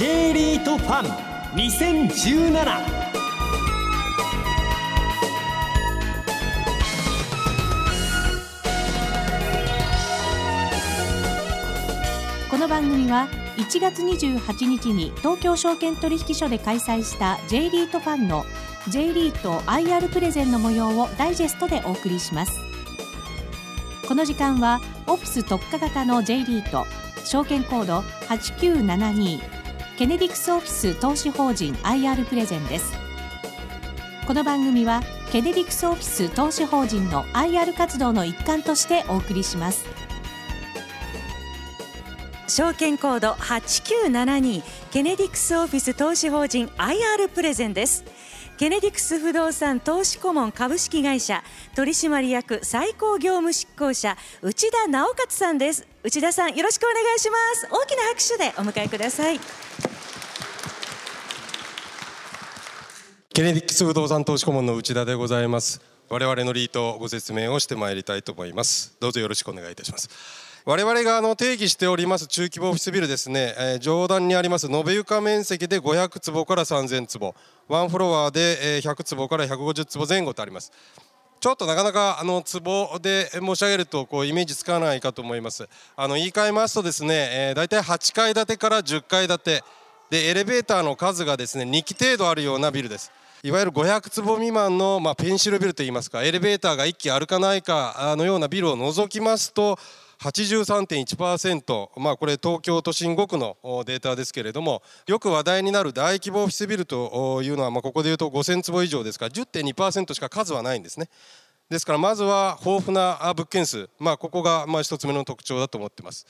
[0.00, 1.10] J リートファン
[1.58, 2.64] 2017
[12.48, 13.28] この番組は
[13.58, 18.46] 1月28日に東京証券取引所で開催した J リートファンの
[18.88, 22.58] J リート IR プレゼンの模様をダイジェストでお送りします。
[24.08, 26.86] この時間はオフィス特化型の J リート
[27.26, 27.98] 証券コード
[28.30, 29.59] 8972
[30.00, 32.90] ケネディクスオフィス投資法人 IR プレゼンです。
[34.26, 39.84] この番組はケネディクスオフィス投資法人の IR 活動の一環としてお送りします。
[42.48, 48.02] 証券コード8972ケネディクスオフィス投資法人 IR プレゼンです。
[48.56, 55.86] ケネディクス不動産投資顧問株式会社取締役最高業務執行者内田直勝さんです。
[56.02, 57.68] 内田さんよろしくお願いします。
[57.70, 59.38] 大きな拍手でお迎えください。
[63.32, 65.80] ケネディックス不動産投資顧問の内田でございます。
[66.08, 68.96] 我々のリートご説明をしてまいりたいと思います。
[68.98, 70.10] どうぞよろしくお願いいたします。
[70.64, 77.36] 我々があの定義しております中規模オフィスビルですね、えー、上段にあります延べ床面積で500坪から3000坪。
[77.68, 80.72] ワンフロアで100坪から150坪前後とあります。
[81.38, 85.68] ちょっとなかなかあの坪で申し上げるとこうイメージつかないかと思います。
[85.94, 89.64] あの言い換えますとですね、えー、大体8階建てから10階建て。
[90.10, 93.12] でエレベーターの数がですね2基程度あるようなビルです。
[93.42, 99.78] いわゆる500坪未満の、まあ、ペンシルビルといいますかエレベーターが1基あるかないかのようなビルを除きますと
[100.18, 111.08] 83.1%、まあ、これ東京都心5区のデータですけれどもよく話題になる大規模オフィスビルというのは、まあ、ここでいうと5000坪以上ですから10.2%しか数はないんですね。
[111.70, 116.26] ですからまずは豊富な物件数、まあ、ここがまあ1つ目の特徴だと思っています。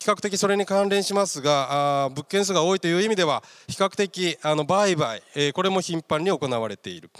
[0.00, 5.22] 比較的それに関連しますが物件数が多いという意味では比較的あの売買、
[5.52, 7.10] これも頻繁に行われている。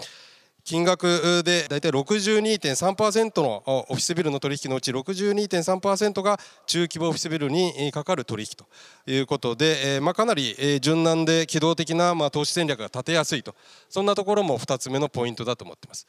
[0.65, 8.65] 金額で大体62.3%のオフィスビルの取引のうち62.3%が中規模オフィスビルにかかる取引と
[9.11, 13.55] いうことで、まあ、かなり柔軟で機動的な投資戦略が立てやすいと。
[13.89, 16.05] そんなところも2つ目のポイントだと思っています。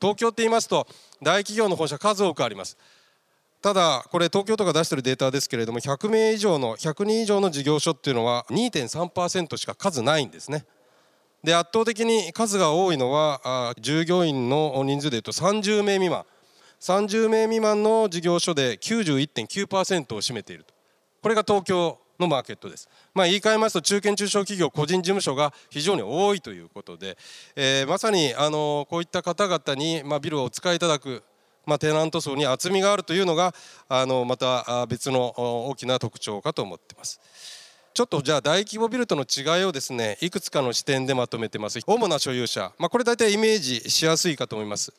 [0.00, 0.86] 東京って言いますと
[1.20, 2.76] 大企業の本社数多くあります。
[3.64, 10.66] ただこれ東京都が出してるデータですけれども100名以上の100人以上の事業所っていうのは2.3%しか数ないんですね。
[11.42, 16.26] で圧倒的に数が多いのは従業員の人数でいうと30名未満。
[16.78, 20.74] 30名未満の事業所で91.9%を占めていると。
[21.22, 27.16] これが東京のマーケットです、まあ、言い換えますと中堅中小企業個人事務所が非常に多いということで、
[27.56, 31.24] えー、まさにあのこういった方々に、まあ、ビルをお使いいただく
[31.66, 33.54] まあ、テナント層に厚みがあるというのが
[33.88, 37.20] あのまた別の大きな特徴かと思ってます。
[37.94, 41.78] ちょっとじゃあ大規模ビルとの違いをですねいくつかの視点でまとめてます。
[41.86, 44.92] 主な所有者、まあ、これ大体イメージしやすいかと思います。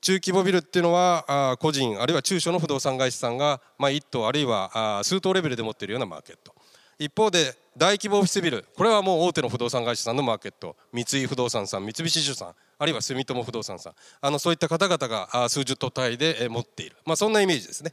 [0.00, 6.54] 中規模ビルっていうのは個人あるいは中小の不動産会社さんが、まあ、1棟あるいは数棟レベルで持っているようなマーケット。
[6.98, 8.64] 一方で大規模オフィスビル。
[8.76, 10.74] これはもう大手の不動産会社さんのマーケット。
[10.92, 12.54] 三井不動産さん三菱地所さん。
[12.78, 13.94] あるいは住友不動産さん。
[14.20, 17.92] あのそういった方々が数十棟単位で持っている、まあ、そんなイメージですね。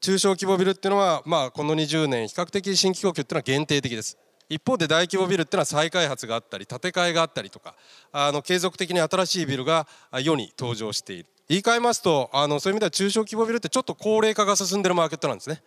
[0.00, 4.18] 中小規模ビルっていうのは、まあ、この20年比較的新規供給っていうのは限定的です。
[4.48, 7.74] 一方で大規模ビルっていうのは再開発があったり建て替えがあったりとか
[8.12, 9.86] あの継続的に新しいビルが
[10.20, 11.26] 世に登場している。
[11.48, 15.62] 言い換えますとあのそういう意味では中小規模ビルってちょっと高齢化が進んでるマーケットなんですね。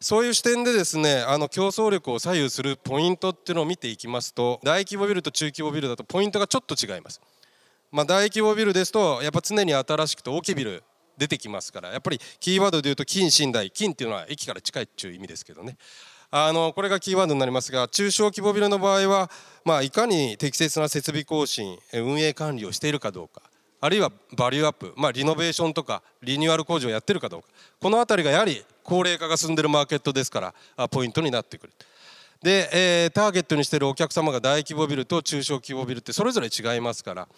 [0.00, 7.20] そういう視点でですねあの競争力を左右するポイントっていうのを見ていきますと大規模ビルと中規模ビルだとポイントがちょっと違います。
[7.92, 10.82] まあ、大規模ビルですとやっぱ常に新しくて大きいビル
[11.18, 15.76] 出てきますからやっぱりキーワードで言うと近寝台近っていうのは駅から近いっていう意味ですけどね
[16.30, 19.30] あのこれがキーワードになりますが中小規模ビルの場合は、
[19.64, 23.42] まあ、いかに適切な設備更新運営管理をしているかどうか
[23.80, 27.48] あるいはバリューアップ、まあ、リノベーションとかリニューアル工事をやってるかどうか
[27.80, 31.72] この辺りがやはり高齢化が進んでるマーケットですからポイントになってくる。
[32.42, 37.28] で、えー、ターゲットにしているお客様が大規模ビルと中小規模ビルってそれぞれ違いますから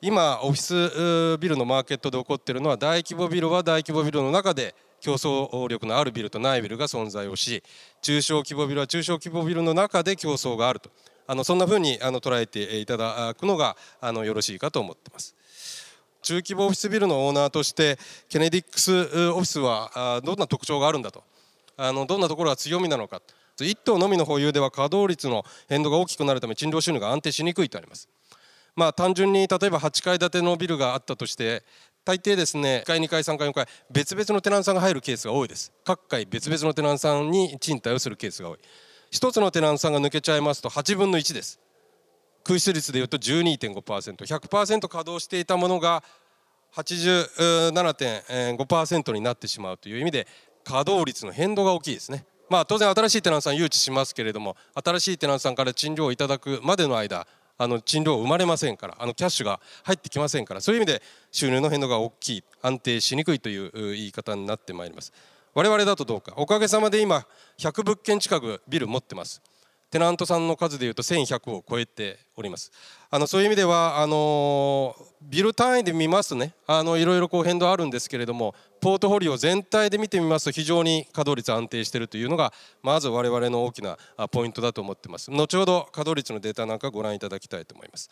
[0.00, 7.62] 今オフィスビルのマーケットで起こっているのは大規模ビルは大規模ビルの中で競争力のあるビルとないビルが存在をし
[8.02, 10.90] 中小規模ビルは中小規模ビルの中で競争があると。
[11.26, 15.34] あのそんなふうにあの捉えていただくのがあのよろしいかと思っています。
[16.20, 17.98] 中規模オフィスビルのオーナーとして
[18.28, 18.92] ケネディックス
[19.30, 21.22] オフィスはどんな特徴があるんだと。
[21.76, 23.22] あのどんなところが強みなのか。
[23.58, 28.08] 1棟のみの保有では稼働率の変動が大きくなるため賃料収入が安定しにくいとあります。
[28.74, 31.62] まあ、単純に例えば8階建てのビルがあったとして
[32.04, 35.72] 大抵ですね1階2階3階4階別々のテナントさんが入るケースが多いです。
[35.84, 38.58] 各階別々のテナントさんに賃貸をするケースが多い。
[39.12, 41.60] 1つのテナントさんが抜けちゃいますと8分の1です。
[42.44, 46.02] 空室率でいうと 12.5%100% 稼働していたものが
[46.74, 50.26] 87.5%になってしまうという意味で
[50.64, 52.24] 稼働率の変動が大きいですね。
[52.52, 57.26] まあ当然新しいテナントさん誘致しますけれども新しいテナントさんから賃料をいただくまでの間
[57.56, 65.14] あの賃料生まれませんからあのキャッシュが入ってきませんからそういう意味で収入の変動が大きい安定しにくいという言い方になってまいります。
[65.54, 66.34] 我々だとどうか。
[66.36, 67.26] おかげさまで今
[67.58, 69.40] 100物件近くビル持ってます。
[69.92, 72.72] テナントさんの数でいうと1100を超えております。
[73.10, 83.98] あのそういう意味ではあのビル単位で見ますとねあのいろいろこう変動あるんですけれどもポートフォリオ全体で見てみますと非常に稼働率安定しているというのがまず我々の大きな
[84.30, 85.30] ポイントだと思ってます。
[85.30, 88.08] 後ほど稼働率のデータなんかご覧いただきたいと思います。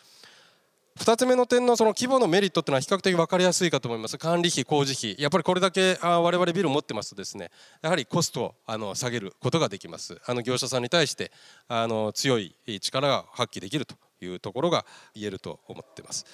[0.98, 4.18] 2つ目の点のその規模のメリットっていうのは比較的分かりやすいかと思います。
[4.18, 7.50] 管理費工事費やっぱりこれだけ我々ビル持ってますとですね
[7.80, 10.20] やはりコストをあの下げることができます。
[10.26, 11.32] あの業者さんに対して
[11.68, 14.84] あの強い力が発揮できるというところが
[15.14, 16.26] 言えると思ってます。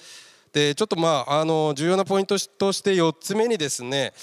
[0.53, 4.13] でちょっとまああの重要なポイントとして4つ目にですね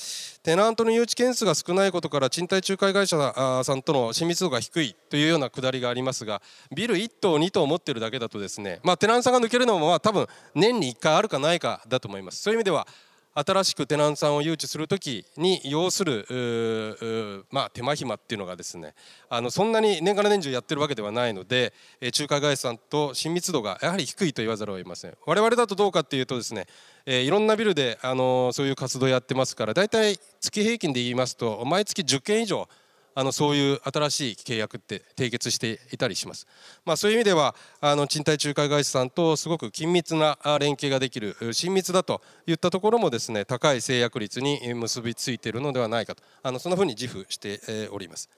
[0.43, 6.43] テナントの誘致件数が少ないことから賃貸仲介会社さんとの親密度が低いというようなくだりがありますが
[6.75, 12.43] ビル1棟2棟持ってるだけだとですね、まあ、テナントさんが抜けるのもまあ多分年に1回あるかないかだと思います。
[12.43, 12.87] そういう意味では
[13.35, 18.95] 新しくテナントさんを誘致する時に要するまあ、手間暇っていうのがですね
[19.29, 25.15] あのそんなに年がら年中やってるわけではないので仲介会社さんと親密度がやはり低いと言わざるを得ません。
[25.27, 26.67] 我々だとどうかっていうとですね
[27.07, 32.69] えいろんなビルであのそういう活動やってますから大体月平均で言いますと毎月10件以上
[33.15, 36.47] あのそういう新しい契約って締結していたりします、
[36.85, 48.29] まあ、そういう意味ではあの賃貸仲介会社さんとすごく緊密な連携ができる親密だといったところもですね高い制約率に結びついているのではないかとあのそんなふうに自負しております。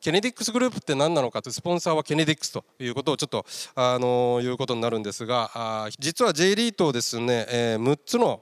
[0.00, 3.44] ケネディックスグループって何なのかとスポンサーはケネディックスということをちょっと
[3.74, 8.40] あのいうことになるんですが実は J リートをですね、え、6つの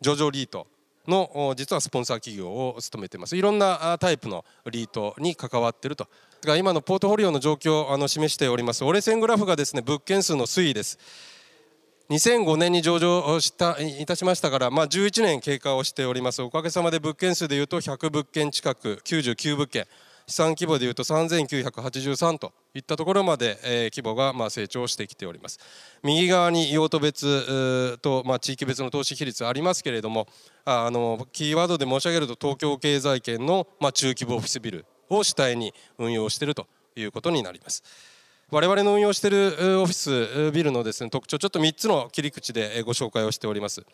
[0.00, 0.68] 上場リート
[1.08, 3.36] の実はスポンサー企業を務めてます。
[3.36, 6.08] いろんなタイプのリートに関わってると。
[6.44, 8.84] が今のポートフォリオの状況をあの示しております。
[8.84, 10.98] 折れ線グラフがですね物件数の推移です。
[12.08, 16.40] 2005年に上場したいたしましたから、まあ、11年経過をしております。
[16.40, 19.86] おかげさまで物件数でいうと100物件近く99物件。
[20.28, 25.60] 資産規模でいうと3983といったところまで、えー、規模がまあ成長してきております。
[26.02, 30.26] 右側に用途別と、まあ、地域別の投資比率ありますけれども
[30.64, 37.84] あのキーワードで申し上げると東京経済圏の、まあ、中規模オフィスビルを主体に運用しているということになります。
[38.50, 43.84] 我々の運用しているオフィスビルのです、ね、特徴ちょっと3つの切り口でご紹介をしております。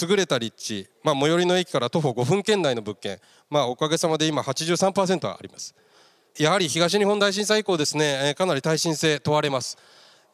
[0.00, 3.18] 優れた立地、まあ、最寄りの駅から徒歩5分圏内の物件、
[3.50, 5.74] まあ、おかげさまで今83%あります。
[6.38, 9.76] やはり東日本大震災以降ですねかなり耐震性問われます、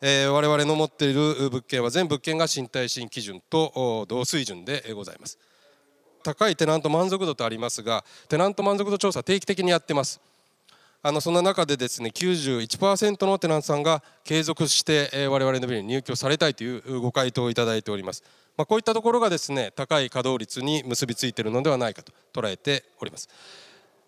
[0.00, 5.38] えー、我々の持っている物件は全物件が新耐震基準と同水準でございます。
[6.22, 10.20] 高いテナント満足度とありますがテナント満足度調査定期的にやってます。
[11.00, 18.25] あのそんな中でですね91%のテナントさんが継続して我々のビルに入居されたいというご回答をいただいております。
[18.58, 23.29] まあ、こういったところがですね高い稼働率に結びついているのではないかと捉えております。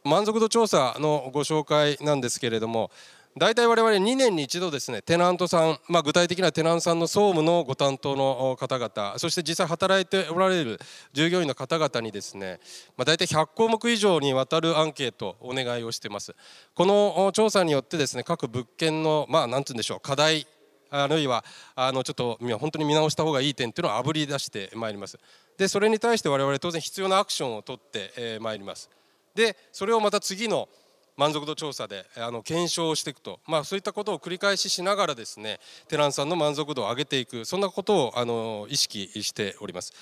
[0.04, 2.90] 満足度調査のご紹介なんですけれども
[3.36, 10.80] 大体我々2年に一度ですねテナントさん、まあ、具体的なテナントさんの総務のご担当の方々そして実際働いておられる
[11.12, 12.60] 従業員の方々にですね、
[12.96, 16.34] まあ、大体100項目以上にわたるアンケートお願いをしてます。
[16.74, 20.46] この調査によってですね各物件のまあ何て言うんでしょう課題
[20.90, 21.44] あるいは
[21.74, 25.18] あのちょっと本当に見直した方がいい点っていうのをあぶり出してまいります
[25.56, 28.90] でそれに対して我々当然必要なアクションを取ってまいります
[29.34, 30.68] でそれをまた次の
[31.16, 39.92] 満足度調査であの検証していくと、まあ、そういったことを繰り返ししながらですねテナンさんの満足度を上げていくそんなことをあの意識しております。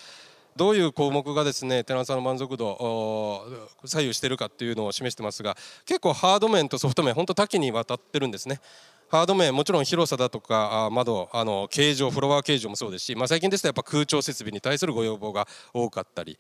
[0.57, 3.47] どういう項目がですねテナンさんの満足度を
[3.85, 8.61] 左右しているかっていうのを示してますが結構ハード面とソフト面本当多岐にわたってるんですね。
[9.11, 16.37] ハード面もちろん広さだとか窓あの形状フロア形状もそうですし、まあ、最近ですとやっぱ空調設備に対するご要望が多かったり、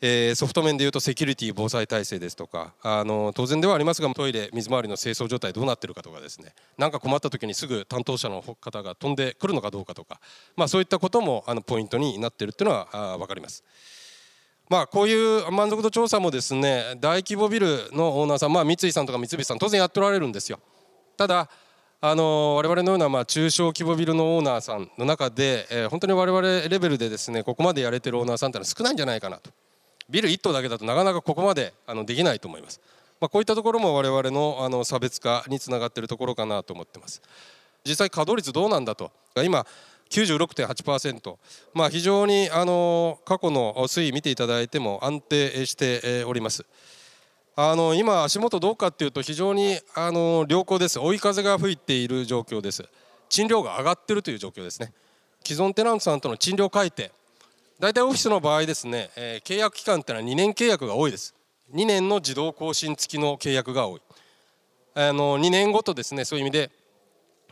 [0.00, 10.20] え、ソフト面でいうとセキュリティ防災体制ですとかあの当然ではありますがトイレ水回りの清掃状態どうなってるかとかですね何か困った時にすぐ担当者の方が飛んでくるのかどうかとか、
[10.54, 13.64] まあ、そういったこともあのポイントになってるっていうのはあ分かります。
[14.68, 20.58] まあ、こういう満足度調査もですね大規模ビルのオーナーさん、まあ、三井さんとか三菱さん当然やっておられるんですよ。
[21.16, 21.48] ただ
[22.00, 29.50] あの我々のようなまあ中小規模ビルのオーナーさんの中で、えー、本当に我々レベルでですねここまでやれてるオーナーさんってのは少ないんじゃないかなと。
[30.08, 32.80] ビル1棟だけだとなかなかここまであのできないと思います。
[33.18, 37.22] まあ、こういったところも我々のあの差別化につながっているところかなと思ってます。
[37.84, 39.10] 実際稼働率どうなんだと。
[39.42, 39.66] 今
[40.10, 41.36] 96.8%、
[41.74, 46.64] まあ、非常にあの過去の推移見ていただいても安定しております。
[47.58, 50.98] あの今足元どうかっていうと非常にあの良好です。
[50.98, 52.84] 追い風が吹いている状況です。
[53.30, 54.92] 賃料が上がっているという状況ですね。
[55.42, 57.10] 既存テナントさんとの賃料改定。
[57.80, 61.34] 大体オフィスの場合ですね、えー、契約期間っていうのは2年契約が多いです。
[61.72, 64.02] 2年の自動更新付きの契約が多い。
[64.94, 66.70] あの2年ごとですねそういう意味で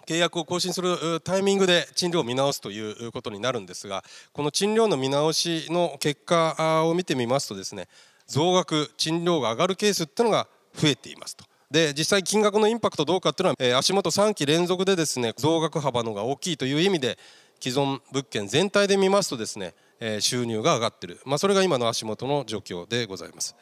[0.07, 7.89] 契約を更新するタイミングで賃料を見直すということになるんですがこの賃料の見直しの結果を見てみますとですね
[8.27, 11.45] 増額賃料が上がるケースっていうのが増えていますと。
[11.71, 17.19] で実際金額のインパクトどうかっていうのは、えー、足元3期連続でですね増額幅のが大きいという意味で
[17.61, 23.57] 既存物件全体で見ますとですね、えー、収入が上がってる、まあ、それが今の足元の状況でございます。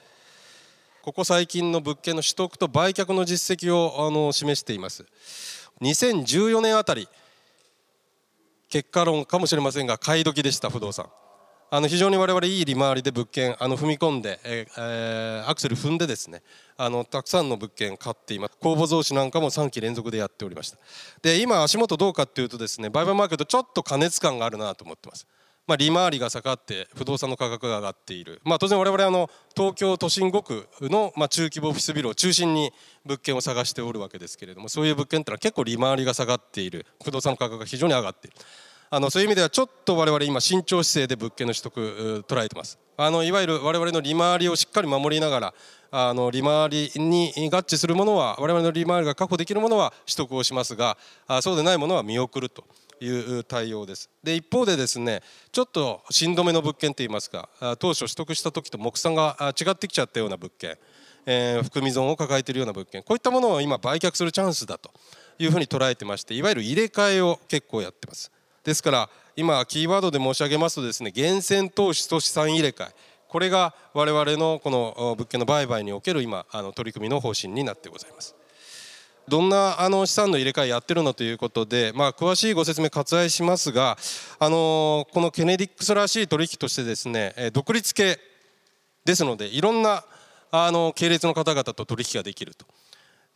[1.02, 5.04] ここ最近の物件の取得と売却の実績をあの示しています
[5.80, 7.08] 2014年あたり
[8.68, 11.06] 結果論かもしれませんが買い時でした不動産
[11.74, 16.42] あの非常に我々いい利回りで物件あの踏み込んで、えー、アクセル踏んでですね
[16.76, 18.58] あのたくさんの物件買っています。
[18.60, 20.76] 公募増資なんかも3期連続でやっておりました。
[21.22, 25.26] で今足元どうかっていうとですね売買マーケットちょっと過熱感があるなと思ってます。
[25.66, 32.70] まあ、利回りが下がって不動産の価格が上がっている、まあ、当然我々あの東京都心5区のまあ中規模オフィスビルを中心に
[33.06, 36.84] 物件を探しておるわけですけれどもそういう物件ってのは結構利回りが下がっている。
[37.02, 38.36] 不動産の価格が非常に上がっている。
[38.94, 42.78] あのそういう意味ではちょっと我々今慎重姿勢で物件の取得捉えてます。
[42.98, 45.54] あのいわゆる我々の利回りをしっかり守りながら
[45.90, 52.64] あの利回りに合致するものは我々の利回りが確保できるものは取得をしますがあそうでないものは見送ると
[53.00, 54.10] いう対応です。
[54.22, 55.22] で一方でですね
[55.52, 60.76] ちょっと新止めの物件といいますか当初取得した時と目算が違ってきちゃったような物件、
[61.24, 64.90] えー、含み損を抱えているような物件こういったものを今売却するチャンスだと
[65.38, 68.30] いうふうに捉えてましていわゆる入れ替えを結構やってます。
[68.64, 72.94] ですから今キーワードで申し上げますとですね源泉投資と資産入れ替え。
[73.28, 78.34] これが我々のこの物件の売買における今あの取り組みの方針になってございます。
[79.26, 83.96] どんなあの資産の入れ替えやってるのということで、まあ、詳しいご説明割愛しますが、
[84.38, 88.18] あのこのケネディックスらしい取引としてですね独立系
[89.04, 90.04] ですのでいろんな
[90.50, 92.66] あの系列の方々と取引ができると。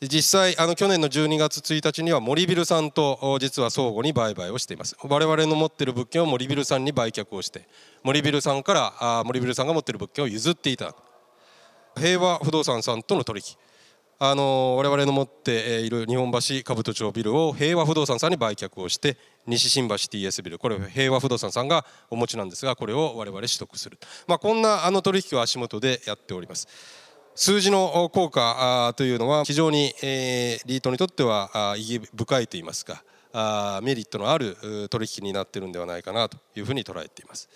[0.02, 4.94] 実際あの去年の12月1日には森ビルさんと実は相互に売買をしています。
[5.02, 7.66] 我々の持っている物件を森ビルさんに売却をして
[8.02, 10.96] 森ビルさんからあ森ビルさんが持っている物件を譲っていただく。
[11.98, 13.56] 平和不動産さんとの取引。
[14.18, 20.58] あの我々の持っている日本橋兜町ビルを平和不動産さんに売却をして西新橋 TS ビル。
[20.58, 26.68] これ平和不動産さんがお持ちなんですがこれを我々取得する、まあ、こんなあの取引を足元でやっております。
[27.38, 34.56] 数字の効果というのは非常に、え、リートにとっては意義深いといいますかあメリットのある
[34.88, 37.50] 取引になっているんではないかなというふうに捉えています。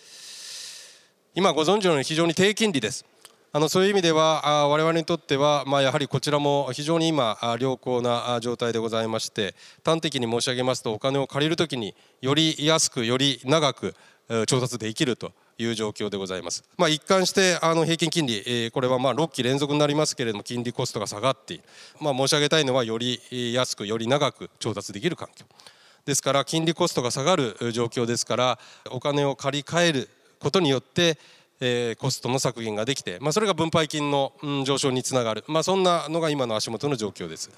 [1.35, 3.07] 今ご存知のように非常に低金利です。
[3.53, 13.95] あのそういう意味では我々にとっては、まあ、やはりこちらも非常に今良好な状態でございまして端的に申し上げますとお金を借りるときにより安くより長く
[14.47, 15.33] 調達できると
[15.63, 16.65] いう状況でございます。
[16.77, 21.65] まあ、一貫してあの平均金利え、これはまあ6期連続になりますけれども金利コストが下がっている、
[22.01, 23.21] まあ、申し上げたいのはより
[23.53, 25.45] 安くより長く調達できる環境。
[26.07, 28.59] ですから金利コストが下がる状況ですから
[28.91, 31.19] お金を借り換えることによって
[31.61, 34.33] えー、コストの削減ができて、まあ、それが分配金の、
[34.65, 37.51] 上昇につながる、まあ、そんなのが今の足元の状況です。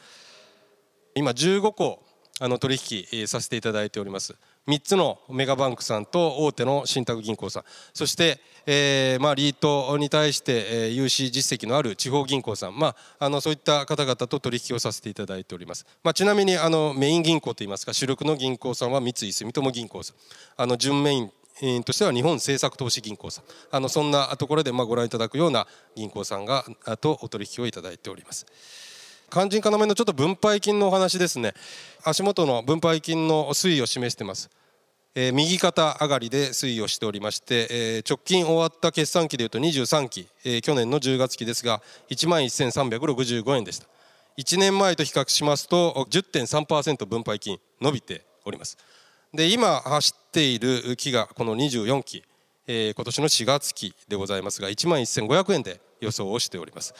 [1.15, 2.03] 今15個
[2.41, 2.77] あの取
[3.11, 4.35] 引させていただいております。
[4.69, 7.64] 3つのメガバンクさんと大手の信託銀行さん。
[7.92, 20.16] そして、えーまあ、リートに対して、えー、融資実績のある地方銀行さん、まあ、あのそういった方々と取引をさせていただいております、まあ、ちなみにあのメイン銀行といいますか主力の銀行さんは三井住友銀行さん。
[20.57, 23.45] あの準メインとしては日本政策投資銀行さん。
[23.73, 25.66] あのそんなところでまあご覧いただくような
[25.97, 26.64] 銀行さんが
[27.00, 28.47] とお取引をいただいております。
[29.33, 31.55] 肝心要のちょっと分配金のお話ですね。
[32.05, 34.51] 足元の分配金の推移を示しています。
[35.15, 43.87] えー、右肩上がりで推移をしておりまして、えー、直近終わった決算期でいうと23期、えー、去年の10月期ですが1万1365円でした。
[44.37, 48.77] 1年前と比較しますと10.3%分配金伸びております。
[49.33, 52.23] で今走っている期がこの24期、
[52.67, 56.93] えー、今年の4月期でございますが1万1500円で予想をしております。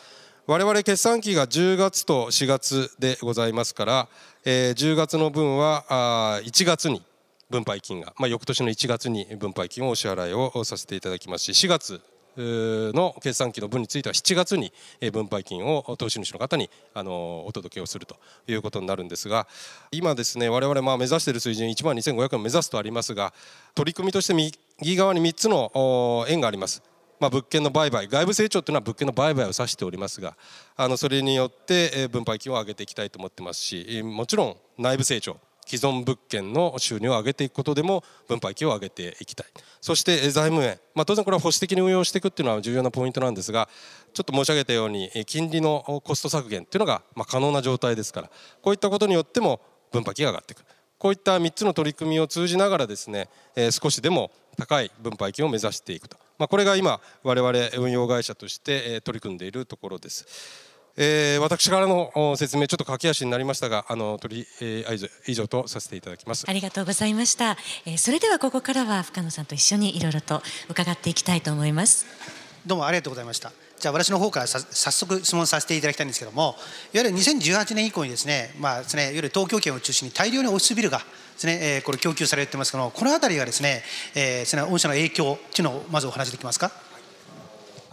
[0.49, 4.09] 我々決算期が10月と4月でございますから、
[4.45, 7.01] えー、10月の分はあ1月に
[7.49, 12.01] 分配金が、まあ、翌年の1月に分配金をお支払いをさせていただきますし4月
[12.37, 14.73] の決算期の分については7月に
[15.13, 18.17] 分配金を投資主の方にあのお届けをすると
[18.49, 19.47] いうことになるんですが
[19.93, 23.33] 今ですね我々まあ目指している水準1万2500円を目指すとありますが
[23.77, 26.83] 取り組みとして右側に3つの円があります。
[27.23, 30.37] まあ、物件の売買外部成長というのは物件の売買を指しておりますが
[30.75, 39.47] あのそれによって分配金を上げていきたいと思ってますしもちろん内部成長既存物件の収入を上げていくことでも分配金を上げていきたい。
[39.81, 43.69] そして財務面、まあ、当然これは保守的に運用していくっていうのは重要なポイントなんですが
[44.13, 49.61] ちょっと申し上げたように金利のコスト削減っていうのがま可能な状態ですからこういったことによっても
[49.93, 50.65] 分配金が上がっていく
[50.99, 60.27] こういった3つの取り組みを通じながらですねえ少しでも高い分配金を目指していくと、まあ、これが今我々運用会社として取り組んでいるところです。
[60.97, 66.45] えー、私からの説明ちょっと駆け足になりましたがあの取り、えー、以上とさせていただきます。
[66.49, 67.57] ありがとうございました、
[67.87, 72.07] えー、それではここからは深野さんと一緒にいろいろと伺っていきたいと思います。
[72.67, 73.53] どうもありがとうございました。
[73.79, 76.57] じゃあ私の方から早速質問させていただきたいんですけども
[76.93, 81.01] いわゆる2018年以降にですねまあですねいわゆる東京圏を中心に大量にオフィスビルが
[81.35, 83.83] ですね、えー、これ供給されてますけどこの辺りがですね、
[84.15, 86.71] えー、御社の影響っていうのをまずお話できますか？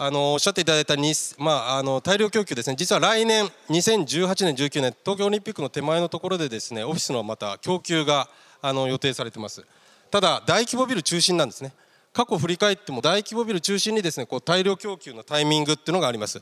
[0.02, 2.78] あのおっしゃっていただいたに、まあ、あの大量供給ですね。
[2.78, 8.30] 実は来年2018年19年東京オリンピックの手前のところでですねオフィスのまた供給が
[8.62, 9.66] あの予定されてます。
[10.10, 11.74] ただ大規模ビル中心なんですね。
[12.14, 16.42] 過去振り返っても大規模ビル中心にですねこう大量供給のタイミングっていうのがあります。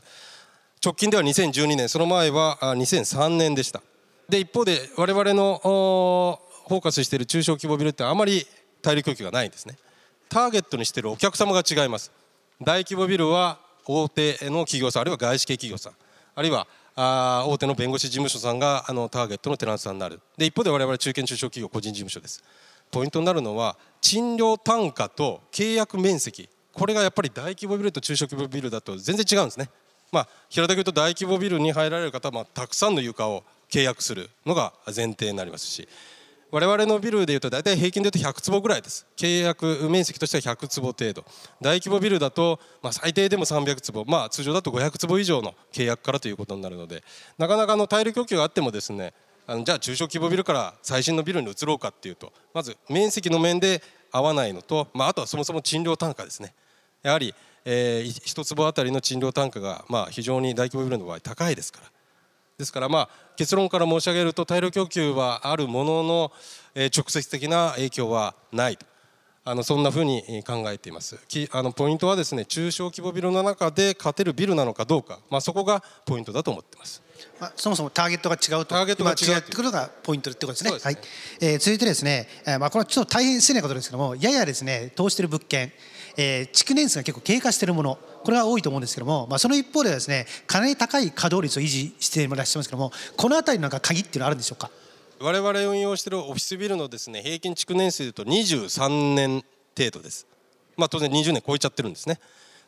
[0.84, 3.82] 直近では2012年その前は2003年でした。
[4.28, 8.46] で一方で我々のフォーカスしている中小規模ビルってあまり
[8.82, 9.76] 大量供給がないんですね。
[10.28, 12.12] ターゲットにしているお客様が違います。
[12.60, 15.94] 大規模ビルは大手の企業さんあるいは外資系企業さん。
[16.34, 20.20] あるいはあ大手の弁護士事務所さんがあのターゲットのテナントさんになる。
[20.36, 22.44] で一方で我々中堅中小企業個人事務所です。
[22.90, 26.48] ポイントになるのは賃料単価と契約面積。
[26.72, 29.70] これがやっぱり大規模ビルと中小規模ビルだと全然違うんですね。
[30.12, 35.88] まあ平たく言うと大規模ビルに入られる方は、まあ、たくさんの床を契約するのが前提になりますし。
[36.50, 39.06] 我々のビルでいうと大体平均でいうと100坪ぐらいです。
[39.16, 41.24] 契約面積としては100坪程度。
[41.60, 47.04] 大規模ビルだと、まあ、最低でも300坪、まあ、通常だと500坪以上の契約からということになるので。
[47.36, 49.12] なかなかの大量供給があってもですね
[49.46, 56.54] あのじゃあ中小規模ビルから最新のビルに移ろうかっていうとまず面積の面で合わないのと、まあ、あとはそもそも賃料単価ですね。
[57.02, 57.34] やはり、
[57.64, 61.90] えー、1坪あたりの賃料単価が、まあ、非常に大規模ビルの場合高いですから。
[62.58, 66.32] ですからまあ結論から申し上げると大量供給はあるものの、
[66.74, 68.84] え直接的な影響はないと。
[69.44, 71.18] あのそんなふうに考えています。
[71.52, 77.00] あのポイントはですね中小規模ビルの中で勝てるビルなのかどうか、まあ、そこがポイントだと思ってます。
[77.40, 78.74] まあ、そもそもターゲットが違うと。
[78.74, 80.78] ターゲットが違うってことがポイントってことですね。
[80.78, 80.98] すはい。
[81.40, 85.72] えー、続いてですね、えー、まあこれはちょっと大変失礼なことですけどもややですね投資している物件、
[86.20, 94.70] えー、築年数が結構経過しているものこれは多いと思うんですけども、まあ、その一方ではですねかなり高い稼働率を維持していらっしゃいますけどもこの辺りのなんか鍵っていうのはあるんでしょうか？
[95.20, 99.44] 我々運用しているオフィスビルのですね平均築年数でいうと23年
[99.76, 100.26] 程度です、
[100.76, 102.18] まあ、当然20年超えちゃってるんですね。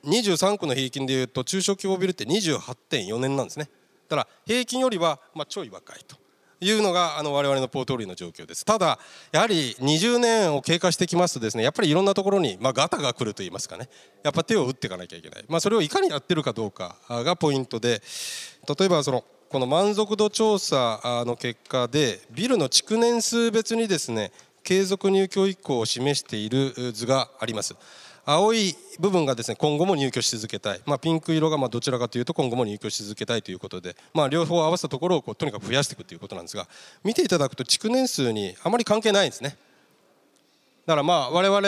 [0.04, 3.68] 23区の平均でいうと中小規模ビルって28.4年なんですね。
[4.08, 6.16] だから平均よりはまあちょい若いと。
[6.60, 8.64] いうのがあの我々のポートフォリオの状況です。
[8.64, 8.98] ただ
[9.32, 13.88] やはり20年を経過してきますとですねやっぱりいろんなところにまあガタが来ると言いますかね。
[14.22, 18.02] やっぱ手を打っていかなきゃいけない、まあ、それをいかにやってるかどうかがポイントで
[18.78, 24.30] 例えばそのこの満足度調査の結果でビルの築年数別にですね
[24.62, 27.74] 継続入居意向を示している図があります。
[28.24, 36.66] 青い部分がですね今後も入居し続けたい、まあ、ピンク色がまあどちらかというと今後も入居し続けたいということで、まあ、両方合わせたところをこうとにかく増やしていくということなんですが
[37.02, 39.56] 見ていただくと築年数にあまり関係ないんですね。
[40.86, 41.60] だからまあ我々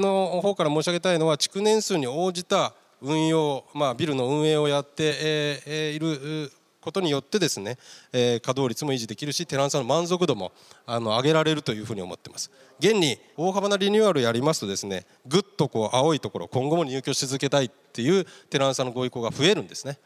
[0.00, 6.50] の方から申し上げたいのは築年数に応じた運用、まあ、ビルの運営をやっている
[6.88, 7.76] ことによってですね、
[8.12, 10.52] えー、稼働率も維持できるしテナントさんの満足度も
[10.86, 12.50] あの上げられるというふうに思ってます。
[12.80, 19.98] 現に大幅なリニューアルやりますとですねぐっとこう青いところ今後も入居し続けたいっていうテナントさんのご意向が増えるんですね。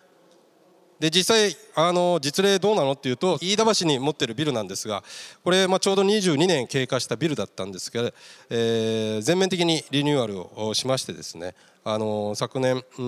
[1.03, 5.03] で実際あの実例どうなのっていうと飯田橋に持ってるビルなんですが
[5.43, 8.13] これ、まあ、ちょうど22年経過したビルだったんですけど、
[8.51, 13.05] えー、全面的にリニューアルをしましてですねあの昨年うん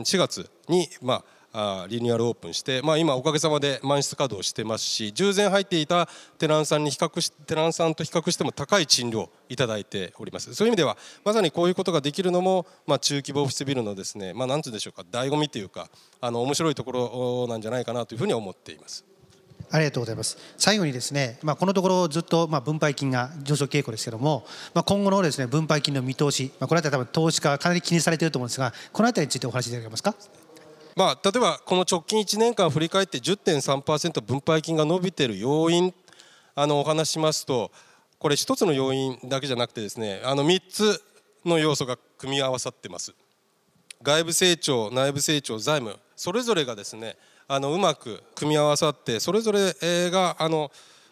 [0.00, 1.24] 4月に、まあ、
[1.56, 10.52] あリニューアルオープンして、まあ、今おかげさまで満室稼働してますし従前入っていたテナンさんに比較しテナンさんと比較しても高い賃料をいただいております。
[10.52, 15.88] そういう意味ではまさにこういうことができるのも、まあ、中規模オフィスビルのですね、まあ、なんて言うんでしょうか醍醐味というか
[16.20, 19.04] あの面白いところなんじゃないかなというふうに思っています。
[19.70, 20.36] ありがとうございます。
[20.56, 30.14] 最後にですね、まあ、このところずっとまあ分配金が上昇傾向ですけども、まあ、今後のですね分配金の見通し、まあ、この辺り多分投資家かなり気にされていると思うんですがこの辺りについてお話しいただけますか？
[30.96, 35.92] まあ、例えばこの直近1年間振り返って10.3%分配金が伸びている要因
[36.54, 37.72] あのお話しますと
[38.18, 41.02] これ一つの要因だけじゃなくてですねあの3つ
[41.44, 43.12] の要素が組み合わさってます。
[44.02, 47.16] 外部成長内部成長財務それぞれがですね
[47.48, 50.70] あのうまく組み合わさってそれぞれがあの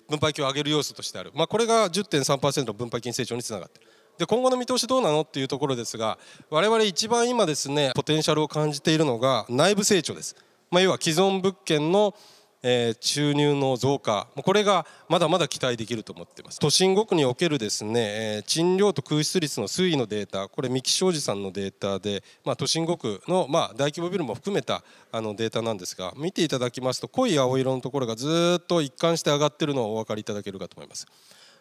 [0.08, 3.88] 分配金を上げる要素としてある、まあ、これが10.3%の分配金成長につながっている。
[4.18, 6.18] で今後の見通しどうなのっていうところですが
[6.51, 10.37] 我々一番今ですねポテンシャルを感じているのが内部成長です、
[10.70, 12.14] まあ、要は既存物件の
[12.62, 14.29] え収入の増加。
[14.37, 16.61] これがまだまだ期待できると思っています。
[16.61, 20.48] 都心5区におけるですね、え賃料と空室率の推移のデータ。
[20.48, 31.07] これ三木商事さんのデータで、まあ、都心5区の、まあ、大規模ビルも含めたあのデータなんですが見ていただきますと濃い青色のところがずっと一貫して上がっているのをお分かりいただけるかと思います。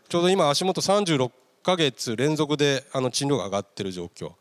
[0.08, 1.32] ちょうど今足元36
[1.64, 4.32] ヶ月連続であの賃料が上がっている状況。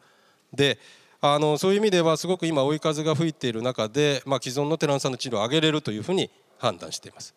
[0.52, 0.78] で
[1.20, 7.34] あのそういう意味ではすごく今追い風が吹いている中で、まあ、既存のテナントさんの賃料を上げれるというふうに判断しています。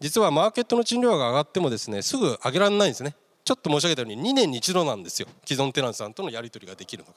[0.00, 3.14] 実はマーケットの賃料が上がってもですねすぐ上げられないんですね。
[3.44, 5.28] ちょっと申し上げたように2年に一度なんですよ。
[5.44, 7.16] 既存テナンさんとのやり取りができるのが。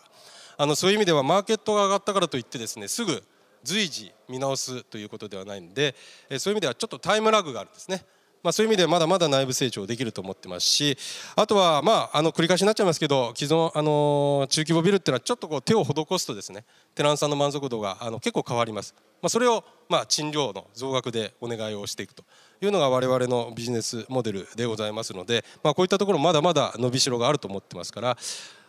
[0.57, 3.23] あのそういう意味ではマーケットが上がったからといってですねすぐ
[3.63, 5.95] 随時見直すということではないんで
[6.37, 8.05] そういう意味ではちょっとタイムラグがあるんですね。
[8.45, 10.95] まあ、そういう意味でまだまだ内部成長できると思ってますし
[11.35, 22.23] あとはまああの繰り返しになっちゃいますけど既存あの中規模ビルっていうのはちょっとこう手を施すとですねテナントさんの満足度があの結構変わります、まあ、それをまあ賃料の増額でお願いをしていくと
[22.61, 28.17] いうのが我々のビジネスモデルでございますので、まあ、こういったところまだまだ伸びしろがあると思ってますから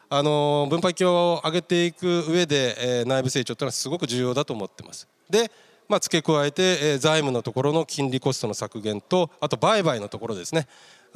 [0.08, 5.06] あの分配金を上げていく上で、え内部成長というのはすごく重要だと思ってます。
[5.28, 5.50] で
[5.88, 10.66] まあ、付け加えて、えー、財務のところの金利コストの削減とあと売買のところですね。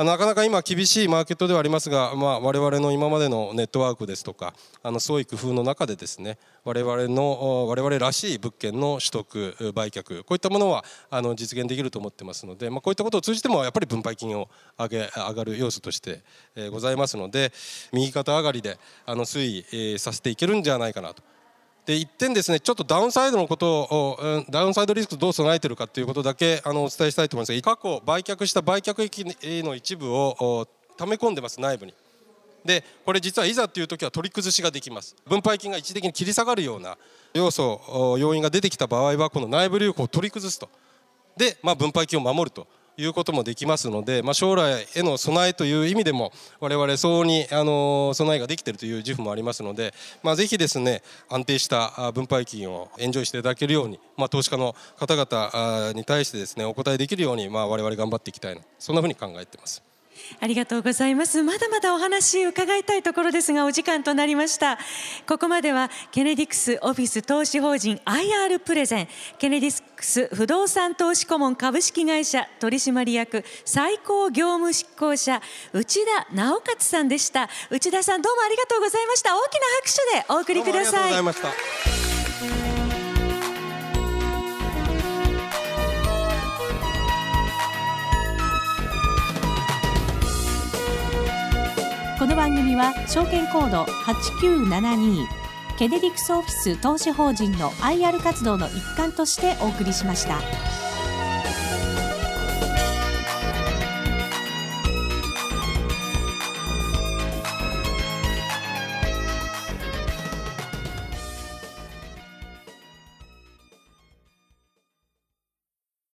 [0.04, 16.22] なかなか今厳しいマーケットではありますが、まあ、我々の今までのネットワークですとかあの創意工夫の中でですね我々の我々らしい物件の取得売却こういったものはあの実現できると思ってますので、まあ、こういったことを通じてもやっぱり分配金を上げ上がる要素として、
[16.56, 17.52] えー、ございますので
[17.92, 21.22] 右肩上がりであの推移、させていけるんじゃないかなと。
[21.86, 27.60] で一点ですねちょっとダウンサイドのことをダウンサイドリスクどう備えているかということだけあのお伝えしたいと思います。
[27.60, 29.24] が過去売却した売却益
[29.64, 31.94] の一部を溜め込んでます内部に。
[32.64, 35.16] でこれ実はいざという時は取り崩しができます。
[35.26, 36.98] 分配金が一時的に切り下がるような
[37.32, 40.68] 要素要因が出てきた場合はこの内部留保を取り崩すと。
[41.36, 42.66] で、まあ、分配金を守ると。
[43.00, 59.89] いうこともできますので、まあ、将来への備えという意味でも我々相応にあの備えができているという自負もありますので、まあ、ぜひですね安定した分配金をエンジョイしていただけるように、まあ、投資家の方々に対してですねお答えできるように、まあ、我々頑張っていきたいなそんなふうに考えています。
[60.40, 61.42] ありがとうございます。
[61.42, 64.78] まだまだお話伺いたいところですがお時間となりました。
[65.26, 75.40] ここまではケネディクスオフィス投資法人 IR プレゼンケネディクス不動産投資顧問株式会社取締役最高業務執行者
[75.72, 77.48] 内田直勝さんでした。
[77.70, 79.36] 内田さんどうもありがとうございました。
[79.36, 81.14] 大きな拍手でお送りください。
[81.14, 82.09] ありがとうございました。
[92.30, 95.26] の番組は証券コード8972
[95.76, 100.89] ケネディクスオフィス投資法人の IR 活動の一環としてお送りしました。